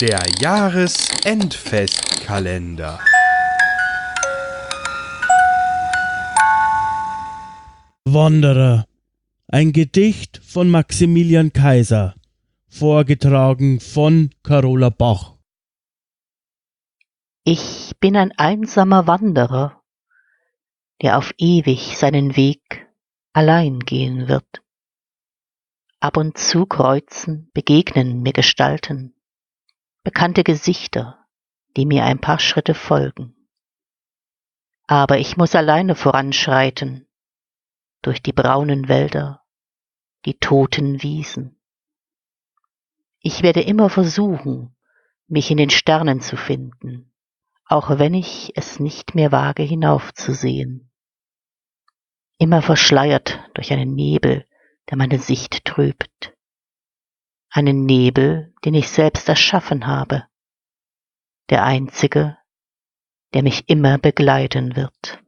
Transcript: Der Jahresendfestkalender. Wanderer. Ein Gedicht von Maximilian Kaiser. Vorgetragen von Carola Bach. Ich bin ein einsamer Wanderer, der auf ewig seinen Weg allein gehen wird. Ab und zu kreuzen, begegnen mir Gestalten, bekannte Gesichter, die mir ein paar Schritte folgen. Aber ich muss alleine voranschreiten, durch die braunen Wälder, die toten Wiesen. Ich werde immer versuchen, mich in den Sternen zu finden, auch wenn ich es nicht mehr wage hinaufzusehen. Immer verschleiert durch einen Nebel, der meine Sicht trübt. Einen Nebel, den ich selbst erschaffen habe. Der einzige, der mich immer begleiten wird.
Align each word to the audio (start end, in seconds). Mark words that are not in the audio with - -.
Der 0.00 0.22
Jahresendfestkalender. 0.40 3.00
Wanderer. 8.04 8.86
Ein 9.48 9.72
Gedicht 9.72 10.40
von 10.44 10.70
Maximilian 10.70 11.52
Kaiser. 11.52 12.14
Vorgetragen 12.68 13.80
von 13.80 14.30
Carola 14.44 14.90
Bach. 14.90 15.34
Ich 17.42 17.94
bin 17.98 18.16
ein 18.16 18.30
einsamer 18.38 19.08
Wanderer, 19.08 19.82
der 21.02 21.18
auf 21.18 21.34
ewig 21.38 21.98
seinen 21.98 22.36
Weg 22.36 22.86
allein 23.32 23.80
gehen 23.80 24.28
wird. 24.28 24.62
Ab 25.98 26.16
und 26.16 26.38
zu 26.38 26.66
kreuzen, 26.66 27.50
begegnen 27.52 28.22
mir 28.22 28.32
Gestalten, 28.32 29.16
bekannte 30.08 30.42
Gesichter, 30.42 31.26
die 31.76 31.84
mir 31.84 32.06
ein 32.06 32.18
paar 32.18 32.38
Schritte 32.38 32.72
folgen. 32.72 33.36
Aber 34.86 35.18
ich 35.18 35.36
muss 35.36 35.54
alleine 35.54 35.94
voranschreiten, 35.94 37.06
durch 38.00 38.22
die 38.22 38.32
braunen 38.32 38.88
Wälder, 38.88 39.42
die 40.24 40.38
toten 40.38 41.02
Wiesen. 41.02 41.60
Ich 43.20 43.42
werde 43.42 43.60
immer 43.60 43.90
versuchen, 43.90 44.74
mich 45.26 45.50
in 45.50 45.58
den 45.58 45.68
Sternen 45.68 46.22
zu 46.22 46.38
finden, 46.38 47.12
auch 47.66 47.98
wenn 47.98 48.14
ich 48.14 48.52
es 48.54 48.80
nicht 48.80 49.14
mehr 49.14 49.30
wage 49.30 49.62
hinaufzusehen. 49.62 50.90
Immer 52.38 52.62
verschleiert 52.62 53.40
durch 53.52 53.74
einen 53.74 53.94
Nebel, 53.94 54.46
der 54.88 54.96
meine 54.96 55.18
Sicht 55.18 55.66
trübt. 55.66 56.32
Einen 57.58 57.86
Nebel, 57.86 58.54
den 58.64 58.74
ich 58.74 58.88
selbst 58.88 59.28
erschaffen 59.28 59.88
habe. 59.88 60.28
Der 61.50 61.64
einzige, 61.64 62.38
der 63.34 63.42
mich 63.42 63.68
immer 63.68 63.98
begleiten 63.98 64.76
wird. 64.76 65.18